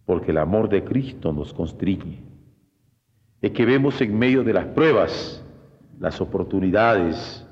Porque 0.05 0.31
el 0.31 0.37
amor 0.37 0.69
de 0.69 0.83
Cristo 0.83 1.33
nos 1.33 1.53
constriñe. 1.53 2.23
Es 3.41 3.51
que 3.51 3.65
vemos 3.65 3.99
en 4.01 4.17
medio 4.17 4.43
de 4.43 4.53
las 4.53 4.65
pruebas 4.67 5.43
las 5.99 6.21
oportunidades 6.21 7.45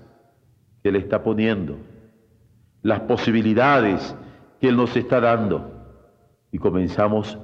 que 0.81 0.89
Él 0.89 0.95
está 0.95 1.23
poniendo, 1.23 1.77
las 2.81 3.01
posibilidades 3.01 4.15
que 4.59 4.69
Él 4.69 4.77
nos 4.77 4.95
está 4.95 5.19
dando. 5.19 5.71
Y 6.51 6.57
comenzamos 6.57 7.37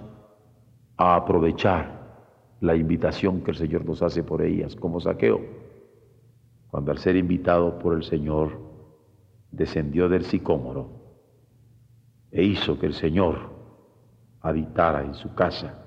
a 0.99 1.15
aprovechar 1.15 1.97
la 2.59 2.75
invitación 2.75 3.41
que 3.41 3.51
el 3.51 3.57
Señor 3.57 3.85
nos 3.85 4.01
hace 4.01 4.21
por 4.21 4.41
ellas, 4.41 4.75
como 4.75 4.99
saqueo, 4.99 5.39
cuando 6.69 6.91
al 6.91 6.97
ser 6.97 7.15
invitado 7.15 7.79
por 7.79 7.95
el 7.95 8.03
Señor 8.03 8.59
descendió 9.49 10.09
del 10.09 10.25
sicómoro 10.25 10.89
e 12.31 12.43
hizo 12.43 12.77
que 12.77 12.85
el 12.85 12.93
Señor 12.93 13.49
habitara 14.41 15.05
en 15.05 15.13
su 15.13 15.33
casa, 15.33 15.85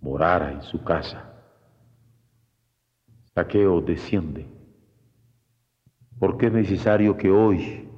morara 0.00 0.50
en 0.50 0.62
su 0.62 0.82
casa. 0.82 1.32
Saqueo 3.36 3.80
desciende, 3.80 4.48
porque 6.18 6.46
es 6.46 6.52
necesario 6.52 7.16
que 7.16 7.30
hoy 7.30 7.88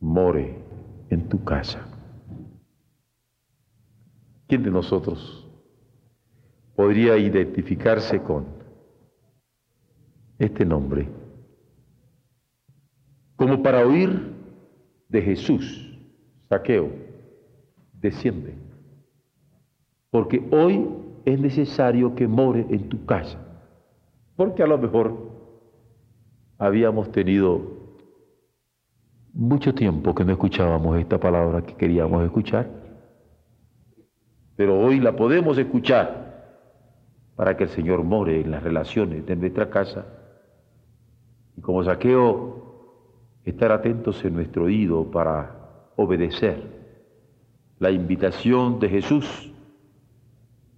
more 0.00 0.58
en 1.10 1.28
tu 1.28 1.44
casa. 1.44 1.93
¿Quién 4.54 4.62
de 4.62 4.70
nosotros 4.70 5.44
podría 6.76 7.18
identificarse 7.18 8.22
con 8.22 8.46
este 10.38 10.64
nombre? 10.64 11.08
Como 13.34 13.60
para 13.64 13.84
oír 13.84 14.32
de 15.08 15.22
Jesús, 15.22 15.98
saqueo, 16.48 16.88
desciende. 17.94 18.54
Porque 20.12 20.46
hoy 20.52 20.88
es 21.24 21.40
necesario 21.40 22.14
que 22.14 22.28
more 22.28 22.64
en 22.70 22.88
tu 22.88 23.04
casa. 23.06 23.40
Porque 24.36 24.62
a 24.62 24.68
lo 24.68 24.78
mejor 24.78 25.18
habíamos 26.58 27.10
tenido 27.10 27.60
mucho 29.32 29.74
tiempo 29.74 30.14
que 30.14 30.24
no 30.24 30.30
escuchábamos 30.30 30.96
esta 31.00 31.18
palabra 31.18 31.60
que 31.62 31.74
queríamos 31.74 32.22
escuchar 32.22 32.83
pero 34.56 34.78
hoy 34.78 35.00
la 35.00 35.16
podemos 35.16 35.58
escuchar 35.58 36.24
para 37.36 37.56
que 37.56 37.64
el 37.64 37.70
Señor 37.70 38.04
more 38.04 38.40
en 38.40 38.50
las 38.50 38.62
relaciones 38.62 39.26
de 39.26 39.36
nuestra 39.36 39.68
casa. 39.68 40.06
Y 41.56 41.60
como 41.60 41.82
saqueo, 41.82 42.64
estar 43.44 43.72
atentos 43.72 44.24
en 44.24 44.34
nuestro 44.34 44.64
oído 44.64 45.10
para 45.10 45.90
obedecer 45.96 46.62
la 47.78 47.90
invitación 47.90 48.78
de 48.78 48.88
Jesús 48.88 49.52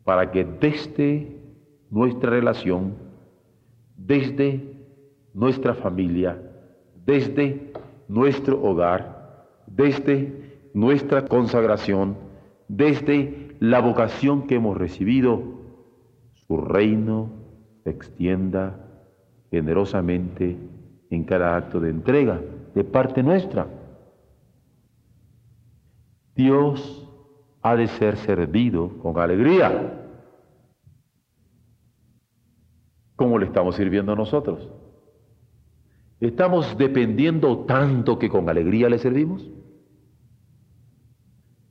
para 0.04 0.30
que 0.30 0.44
desde 0.44 1.36
nuestra 1.90 2.30
relación, 2.30 2.94
desde 3.96 4.76
nuestra 5.34 5.74
familia, 5.74 6.40
desde 7.04 7.72
nuestro 8.08 8.62
hogar, 8.62 9.46
desde 9.66 10.60
nuestra 10.74 11.26
consagración, 11.26 12.16
desde 12.68 13.45
la 13.60 13.80
vocación 13.80 14.46
que 14.46 14.56
hemos 14.56 14.76
recibido, 14.76 15.42
su 16.46 16.56
reino 16.56 17.30
se 17.84 17.90
extienda 17.90 18.86
generosamente 19.50 20.56
en 21.10 21.24
cada 21.24 21.56
acto 21.56 21.80
de 21.80 21.90
entrega 21.90 22.40
de 22.74 22.84
parte 22.84 23.22
nuestra. 23.22 23.66
Dios 26.34 27.08
ha 27.62 27.74
de 27.76 27.88
ser 27.88 28.16
servido 28.18 28.98
con 28.98 29.18
alegría. 29.18 30.02
¿Cómo 33.16 33.38
le 33.38 33.46
estamos 33.46 33.76
sirviendo 33.76 34.12
a 34.12 34.16
nosotros? 34.16 34.70
¿Estamos 36.20 36.76
dependiendo 36.76 37.64
tanto 37.64 38.18
que 38.18 38.28
con 38.28 38.48
alegría 38.48 38.88
le 38.88 38.98
servimos? 38.98 39.48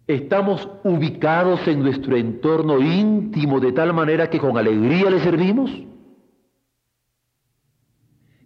Estamos 0.08 0.70
ubicados 0.84 1.68
en 1.68 1.82
nuestro 1.82 2.16
entorno 2.16 2.80
íntimo 2.80 3.60
de 3.60 3.72
tal 3.72 3.92
manera 3.92 4.30
que 4.30 4.40
con 4.40 4.56
alegría 4.56 5.10
le 5.10 5.20
servimos. 5.20 5.72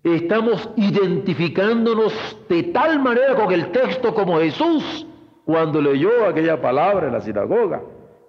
Estamos 0.02 0.70
identificándonos 0.78 2.14
de 2.48 2.64
tal 2.64 3.02
manera 3.02 3.36
con 3.36 3.52
el 3.52 3.72
texto 3.72 4.14
como 4.14 4.40
Jesús 4.40 5.06
cuando 5.44 5.82
leyó 5.82 6.26
aquella 6.26 6.62
palabra 6.62 7.08
en 7.08 7.14
la 7.14 7.22
sinagoga, 7.22 7.82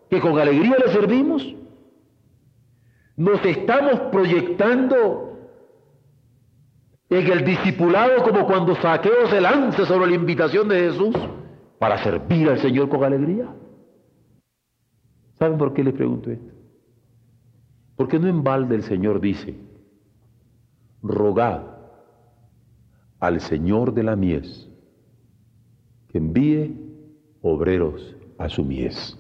que 0.09 0.21
con 0.21 0.37
alegría 0.37 0.77
le 0.85 0.93
servimos. 0.93 1.55
Nos 3.17 3.45
estamos 3.45 4.01
proyectando 4.11 5.39
en 7.09 7.31
el 7.31 7.45
discipulado 7.45 8.25
como 8.25 8.45
cuando 8.47 8.75
Saqueo 8.75 9.29
se 9.29 9.41
lanza 9.41 9.87
sobre 9.87 10.09
la 10.11 10.17
invitación 10.17 10.69
de 10.69 10.81
Jesús 10.81 11.15
para 11.81 11.97
servir 12.03 12.47
al 12.47 12.59
Señor 12.59 12.91
con 12.91 13.03
alegría. 13.03 13.49
¿Saben 15.39 15.57
por 15.57 15.73
qué 15.73 15.83
les 15.83 15.95
pregunto 15.95 16.31
esto? 16.31 16.53
Porque 17.97 18.19
no 18.19 18.29
en 18.29 18.45
balde 18.45 18.75
el 18.75 18.83
Señor 18.83 19.19
dice, 19.19 19.59
rogad 21.03 21.63
al 23.19 23.41
Señor 23.41 23.95
de 23.95 24.03
la 24.03 24.15
mies 24.15 24.69
que 26.09 26.19
envíe 26.19 26.77
obreros 27.41 28.15
a 28.37 28.51
su 28.51 28.63
mies. 28.63 29.19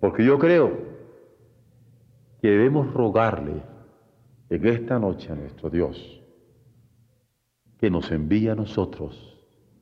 Porque 0.00 0.22
yo 0.22 0.38
creo 0.38 0.70
que 2.42 2.48
debemos 2.50 2.92
rogarle 2.92 3.62
en 4.50 4.66
esta 4.66 4.98
noche 4.98 5.32
a 5.32 5.34
nuestro 5.34 5.70
Dios 5.70 6.20
que 7.78 7.88
nos 7.88 8.10
envíe 8.10 8.48
a 8.50 8.54
nosotros 8.54 9.33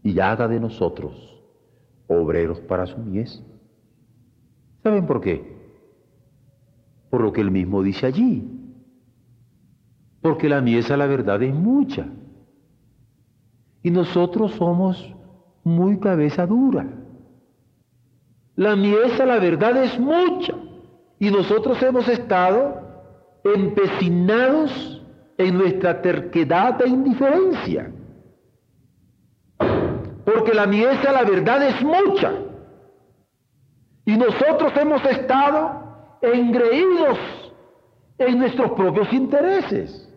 y 0.03 0.19
haga 0.21 0.49
de 0.49 0.61
nosotros 0.61 1.43
obreros 2.09 2.61
para 2.61 2.87
su 2.87 2.99
mies. 2.99 3.43
¿Saben 4.83 5.07
por 5.07 5.21
qué? 5.21 5.57
Por 7.11 7.21
lo 7.23 7.33
que 7.33 7.41
él 7.41 7.51
mismo 7.51 7.83
dice 7.83 8.07
allí. 8.07 8.49
Porque 10.21 10.49
la 10.49 10.61
mies 10.61 10.91
a 10.91 10.97
la 10.97 11.07
verdad 11.07 11.43
es 11.43 11.55
mucha. 11.55 12.07
Y 13.83 13.91
nosotros 13.91 14.53
somos 14.53 15.15
muy 15.65 15.99
cabeza 15.99 16.47
dura. 16.47 16.87
La 18.57 18.77
mies 18.77 19.19
a 19.21 19.27
la 19.27 19.39
verdad 19.39 19.83
es 19.83 19.99
mucha. 19.99 20.55
Y 21.19 21.31
nosotros 21.31 21.81
hemos 21.83 22.09
estado 22.09 22.81
empecinados 23.45 25.03
en 25.39 25.59
nuestra 25.59 26.01
terquedad 26.03 26.81
e 26.83 26.89
indiferencia. 26.89 27.93
Porque 30.25 30.55
la 30.55 30.67
mies 30.67 31.05
a 31.05 31.13
la 31.13 31.25
verdad 31.25 31.63
es 31.63 31.83
mucha. 31.83 32.33
Y 34.05 34.17
nosotros 34.17 34.73
hemos 34.77 35.05
estado 35.05 36.19
engreídos 36.21 37.19
en 38.19 38.39
nuestros 38.39 38.73
propios 38.73 39.13
intereses. 39.13 40.09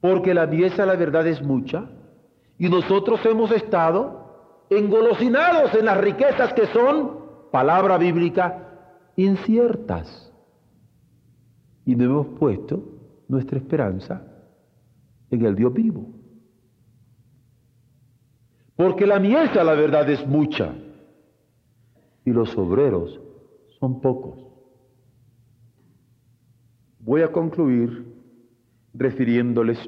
Porque 0.00 0.34
la 0.34 0.46
mies 0.46 0.78
a 0.78 0.86
la 0.86 0.96
verdad 0.96 1.26
es 1.26 1.42
mucha. 1.42 1.88
Y 2.58 2.68
nosotros 2.68 3.24
hemos 3.24 3.50
estado 3.52 4.66
engolosinados 4.70 5.74
en 5.74 5.84
las 5.84 5.98
riquezas 5.98 6.52
que 6.54 6.66
son, 6.66 7.18
palabra 7.50 7.98
bíblica, 7.98 8.68
inciertas. 9.16 10.32
Y 11.84 11.96
no 11.96 12.04
hemos 12.04 12.26
puesto 12.38 12.82
nuestra 13.28 13.58
esperanza 13.58 14.22
en 15.30 15.44
el 15.44 15.54
Dios 15.54 15.72
vivo. 15.72 16.19
Porque 18.80 19.06
la 19.06 19.18
mies 19.18 19.54
a 19.58 19.62
la 19.62 19.74
verdad 19.74 20.08
es 20.08 20.26
mucha 20.26 20.72
y 22.24 22.30
los 22.30 22.56
obreros 22.56 23.20
son 23.78 24.00
pocos. 24.00 24.38
Voy 27.00 27.20
a 27.20 27.30
concluir 27.30 28.10
refiriéndoles 28.94 29.78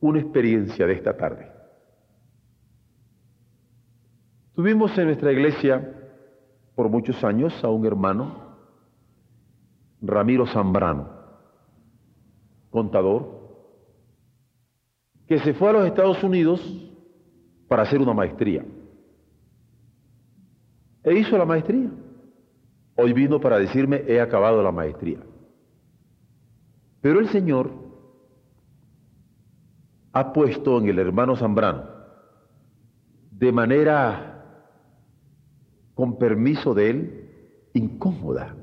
una 0.00 0.20
experiencia 0.20 0.86
de 0.86 0.94
esta 0.94 1.14
tarde. 1.14 1.52
Tuvimos 4.54 4.96
en 4.96 5.04
nuestra 5.08 5.30
iglesia 5.30 5.92
por 6.74 6.88
muchos 6.88 7.22
años 7.24 7.52
a 7.62 7.68
un 7.68 7.84
hermano, 7.84 8.56
Ramiro 10.00 10.46
Zambrano, 10.46 11.10
contador, 12.70 13.68
que 15.28 15.38
se 15.40 15.52
fue 15.52 15.68
a 15.68 15.72
los 15.74 15.86
Estados 15.86 16.24
Unidos 16.24 16.90
para 17.74 17.82
hacer 17.82 18.00
una 18.00 18.14
maestría. 18.14 18.64
E 21.02 21.12
hizo 21.12 21.36
la 21.36 21.44
maestría. 21.44 21.90
Hoy 22.94 23.12
vino 23.12 23.40
para 23.40 23.58
decirme, 23.58 24.04
he 24.06 24.20
acabado 24.20 24.62
la 24.62 24.70
maestría. 24.70 25.18
Pero 27.00 27.18
el 27.18 27.28
Señor 27.30 27.72
ha 30.12 30.32
puesto 30.32 30.78
en 30.78 30.88
el 30.88 31.00
hermano 31.00 31.34
Zambrano, 31.34 31.82
de 33.32 33.50
manera, 33.50 34.70
con 35.94 36.16
permiso 36.16 36.74
de 36.74 36.90
él, 36.90 37.30
incómoda, 37.72 38.54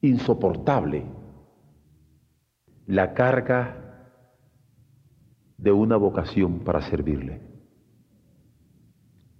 insoportable, 0.00 1.06
la 2.88 3.14
carga 3.14 4.08
de 5.56 5.70
una 5.70 5.96
vocación 5.96 6.64
para 6.64 6.82
servirle 6.82 7.49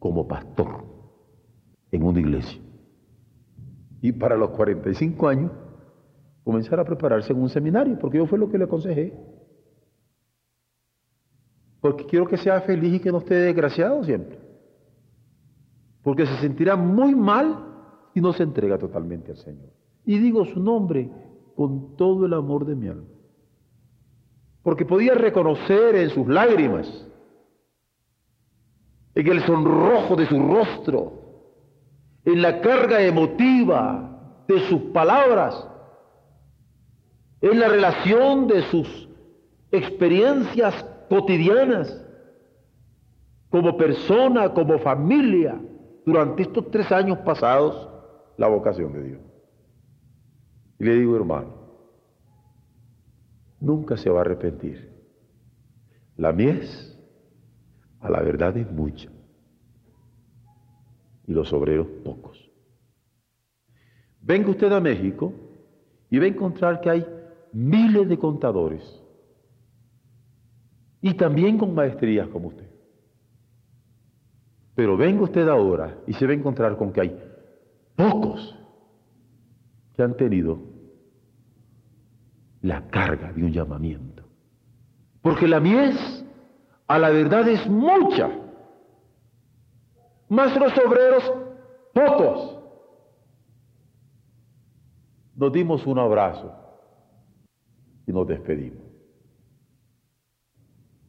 como 0.00 0.26
pastor 0.26 0.84
en 1.92 2.02
una 2.02 2.18
iglesia. 2.18 2.60
Y 4.02 4.10
para 4.10 4.36
los 4.36 4.50
45 4.50 5.28
años, 5.28 5.52
comenzar 6.42 6.80
a 6.80 6.84
prepararse 6.84 7.32
en 7.32 7.40
un 7.40 7.48
seminario, 7.48 7.96
porque 7.98 8.18
yo 8.18 8.26
fue 8.26 8.38
lo 8.38 8.48
que 8.48 8.58
le 8.58 8.64
aconsejé. 8.64 9.14
Porque 11.80 12.06
quiero 12.06 12.26
que 12.26 12.36
sea 12.36 12.60
feliz 12.62 12.94
y 12.94 13.00
que 13.00 13.12
no 13.12 13.18
esté 13.18 13.34
desgraciado 13.34 14.02
siempre. 14.02 14.38
Porque 16.02 16.26
se 16.26 16.36
sentirá 16.38 16.76
muy 16.76 17.14
mal 17.14 17.66
si 18.12 18.20
no 18.20 18.32
se 18.32 18.42
entrega 18.42 18.78
totalmente 18.78 19.30
al 19.30 19.36
Señor. 19.36 19.70
Y 20.04 20.18
digo 20.18 20.44
su 20.46 20.60
nombre 20.60 21.10
con 21.54 21.96
todo 21.96 22.24
el 22.24 22.32
amor 22.32 22.64
de 22.64 22.74
mi 22.74 22.88
alma. 22.88 23.08
Porque 24.62 24.84
podía 24.84 25.14
reconocer 25.14 25.94
en 25.94 26.10
sus 26.10 26.26
lágrimas, 26.26 27.06
en 29.20 29.28
el 29.28 29.42
sonrojo 29.44 30.16
de 30.16 30.26
su 30.26 30.38
rostro, 30.38 31.12
en 32.24 32.42
la 32.42 32.60
carga 32.60 33.02
emotiva 33.02 34.44
de 34.46 34.60
sus 34.60 34.80
palabras, 34.92 35.66
en 37.40 37.58
la 37.58 37.68
relación 37.68 38.46
de 38.46 38.62
sus 38.62 39.08
experiencias 39.70 40.84
cotidianas, 41.08 42.04
como 43.50 43.76
persona, 43.76 44.52
como 44.52 44.78
familia, 44.78 45.60
durante 46.06 46.42
estos 46.42 46.70
tres 46.70 46.90
años 46.92 47.18
pasados, 47.18 47.88
la 48.36 48.48
vocación 48.48 48.92
de 48.92 49.02
Dios. 49.02 49.20
Y 50.78 50.84
le 50.84 50.94
digo, 50.94 51.16
hermano, 51.16 51.54
nunca 53.60 53.96
se 53.96 54.08
va 54.08 54.18
a 54.18 54.22
arrepentir. 54.22 54.90
La 56.16 56.32
mies, 56.32 56.98
a 58.00 58.10
la 58.10 58.20
verdad, 58.22 58.56
es 58.56 58.70
mucha 58.70 59.10
y 61.30 61.32
los 61.32 61.52
obreros 61.52 61.86
pocos. 62.04 62.50
Venga 64.20 64.50
usted 64.50 64.72
a 64.72 64.80
México 64.80 65.32
y 66.10 66.18
va 66.18 66.24
a 66.24 66.28
encontrar 66.28 66.80
que 66.80 66.90
hay 66.90 67.06
miles 67.52 68.08
de 68.08 68.18
contadores 68.18 68.82
y 71.00 71.14
también 71.14 71.56
con 71.56 71.72
maestrías 71.72 72.26
como 72.28 72.48
usted. 72.48 72.68
Pero 74.74 74.96
venga 74.96 75.22
usted 75.22 75.48
ahora 75.48 75.98
y 76.06 76.14
se 76.14 76.26
va 76.26 76.32
a 76.32 76.36
encontrar 76.36 76.76
con 76.76 76.92
que 76.92 77.00
hay 77.00 77.18
pocos 77.94 78.58
que 79.94 80.02
han 80.02 80.16
tenido 80.16 80.58
la 82.62 82.88
carga 82.88 83.32
de 83.32 83.44
un 83.44 83.52
llamamiento. 83.52 84.24
Porque 85.22 85.46
la 85.46 85.60
mies 85.60 86.19
a 86.90 86.98
la 86.98 87.10
verdad 87.10 87.46
es 87.48 87.68
mucha 87.68 88.28
mas 90.28 90.56
los 90.58 90.72
obreros 90.78 91.32
pocos. 91.92 92.58
Nos 95.36 95.52
dimos 95.52 95.86
un 95.86 95.98
abrazo 95.98 96.52
y 98.06 98.12
nos 98.12 98.26
despedimos. 98.26 98.82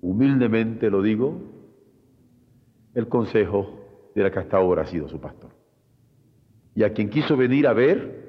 humildemente 0.02 0.90
lo 0.90 1.02
digo, 1.02 1.40
el 2.94 3.08
consejo 3.08 4.12
de 4.16 4.24
la 4.24 4.32
que 4.32 4.40
hasta 4.40 4.58
ahora 4.58 4.84
ha 4.84 4.88
sido 4.88 5.08
su 5.08 5.20
pastor. 5.20 5.52
Y 6.76 6.84
a 6.84 6.94
quien 6.94 7.10
quiso 7.10 7.36
venir 7.36 7.68
a 7.68 7.74
ver, 7.74 8.27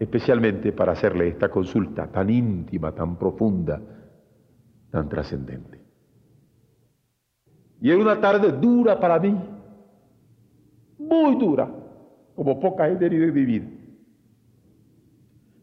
especialmente 0.00 0.72
para 0.72 0.92
hacerle 0.92 1.28
esta 1.28 1.50
consulta 1.50 2.06
tan 2.06 2.30
íntima, 2.30 2.94
tan 2.94 3.16
profunda, 3.18 3.78
tan 4.90 5.10
trascendente. 5.10 5.78
Y 7.82 7.90
era 7.90 8.00
una 8.00 8.18
tarde 8.18 8.50
dura 8.52 8.98
para 8.98 9.18
mí, 9.18 9.38
muy 10.98 11.36
dura, 11.36 11.70
como 12.34 12.58
poca 12.58 12.88
he 12.88 12.92
en 12.92 13.34
mi 13.34 13.44
vida, 13.44 13.66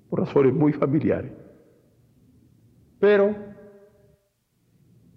por 0.08 0.20
razones 0.20 0.54
muy 0.54 0.72
familiares. 0.72 1.32
Pero 3.00 3.36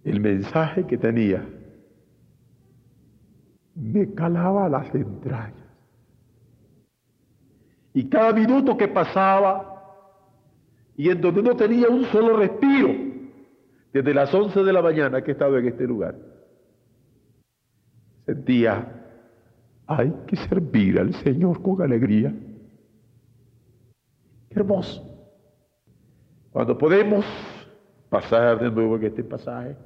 el 0.02 0.20
mensaje 0.20 0.86
que 0.86 0.96
tenía 0.96 1.46
me 3.74 4.14
calaba 4.14 4.66
las 4.70 4.94
entrañas. 4.94 5.69
Y 7.92 8.08
cada 8.08 8.32
minuto 8.32 8.76
que 8.76 8.88
pasaba, 8.88 9.66
y 10.96 11.08
en 11.10 11.20
donde 11.20 11.42
no 11.42 11.56
tenía 11.56 11.88
un 11.88 12.04
solo 12.06 12.36
respiro, 12.36 12.90
desde 13.92 14.14
las 14.14 14.32
11 14.32 14.62
de 14.62 14.72
la 14.72 14.82
mañana 14.82 15.22
que 15.22 15.30
he 15.30 15.32
estado 15.32 15.58
en 15.58 15.66
este 15.66 15.86
lugar, 15.86 16.14
sentía, 18.26 19.00
hay 19.86 20.12
que 20.26 20.36
servir 20.36 21.00
al 21.00 21.12
Señor 21.14 21.60
con 21.62 21.82
alegría. 21.82 22.32
Qué 24.48 24.60
hermoso. 24.60 25.04
Cuando 26.52 26.78
podemos 26.78 27.24
pasar 28.08 28.60
de 28.60 28.70
nuevo 28.70 28.96
en 28.96 29.04
este 29.04 29.24
pasaje 29.24 29.76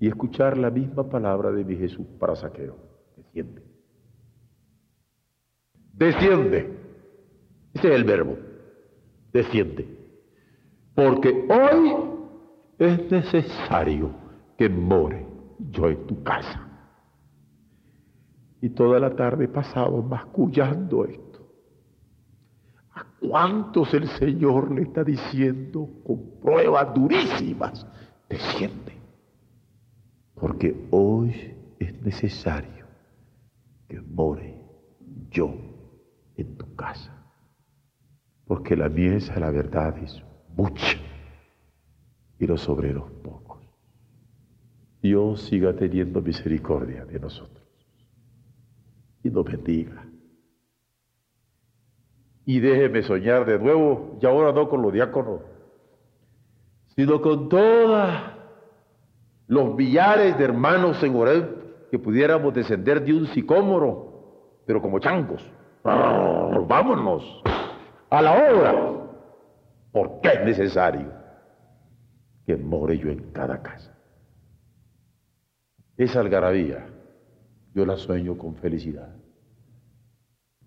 y 0.00 0.08
escuchar 0.08 0.56
la 0.56 0.70
misma 0.70 1.08
palabra 1.08 1.50
de 1.50 1.64
mi 1.64 1.76
Jesús 1.76 2.06
para 2.18 2.36
saqueo. 2.36 2.76
Desciende. 3.16 3.63
Desciende. 5.96 6.76
Ese 7.72 7.88
es 7.88 7.94
el 7.94 8.04
verbo. 8.04 8.36
Desciende. 9.32 9.88
Porque 10.94 11.46
hoy 11.48 11.94
es 12.78 13.10
necesario 13.10 14.10
que 14.56 14.68
more 14.68 15.26
yo 15.70 15.88
en 15.88 16.06
tu 16.06 16.22
casa. 16.22 16.68
Y 18.60 18.70
toda 18.70 18.98
la 18.98 19.14
tarde 19.14 19.48
pasaba 19.48 20.00
mascullando 20.00 21.04
esto. 21.04 21.40
¿A 22.94 23.04
cuántos 23.20 23.92
el 23.94 24.08
Señor 24.08 24.72
le 24.72 24.82
está 24.82 25.04
diciendo 25.04 25.88
con 26.04 26.40
pruebas 26.40 26.94
durísimas? 26.94 27.86
Desciende. 28.28 28.92
Porque 30.34 30.86
hoy 30.90 31.54
es 31.78 32.00
necesario 32.02 32.86
que 33.88 34.00
more 34.00 34.60
yo 35.30 35.73
en 36.36 36.56
tu 36.56 36.74
casa. 36.74 37.12
Porque 38.46 38.76
la 38.76 38.88
miesa, 38.88 39.38
la 39.38 39.50
verdad, 39.50 39.96
es 39.98 40.22
mucha 40.56 40.98
y 42.38 42.46
los 42.46 42.68
obreros 42.68 43.10
pocos. 43.22 43.62
Dios 45.02 45.42
siga 45.42 45.74
teniendo 45.74 46.20
misericordia 46.20 47.04
de 47.04 47.20
nosotros 47.20 47.64
y 49.22 49.30
nos 49.30 49.44
bendiga. 49.44 50.04
Y 52.46 52.60
déjeme 52.60 53.02
soñar 53.02 53.46
de 53.46 53.58
nuevo, 53.58 54.18
y 54.20 54.26
ahora 54.26 54.52
no 54.52 54.68
con 54.68 54.82
los 54.82 54.92
diáconos, 54.92 55.40
sino 56.94 57.20
con 57.22 57.48
todos 57.48 58.10
los 59.46 59.74
millares 59.74 60.36
de 60.36 60.44
hermanos 60.44 61.02
en 61.02 61.16
Oreb 61.16 61.90
que 61.90 61.98
pudiéramos 61.98 62.52
descender 62.52 63.02
de 63.04 63.14
un 63.14 63.26
sicómoro, 63.28 64.60
pero 64.66 64.82
como 64.82 64.98
changos. 64.98 65.42
Vámonos 65.84 67.42
a 68.10 68.22
la 68.22 68.32
obra, 68.32 68.74
porque 69.92 70.28
es 70.28 70.44
necesario 70.44 71.12
que 72.46 72.56
more 72.56 72.98
yo 72.98 73.10
en 73.10 73.30
cada 73.32 73.62
casa. 73.62 73.92
Esa 75.96 76.20
algarabía 76.20 76.86
yo 77.74 77.86
la 77.86 77.96
sueño 77.96 78.36
con 78.36 78.56
felicidad 78.56 79.14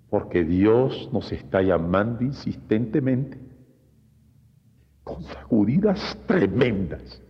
porque 0.10 0.44
Dios 0.44 1.10
nos 1.12 1.32
está 1.32 1.62
llamando 1.62 2.24
insistentemente 2.24 3.38
con 5.04 5.24
sacudidas 5.24 6.18
tremendas 6.26 7.22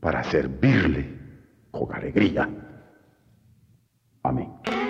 para 0.00 0.24
servirle 0.24 1.18
con 1.70 1.92
alegría. 1.92 2.48
Amén. 4.22 4.81